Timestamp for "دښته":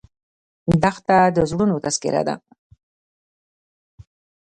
0.83-1.17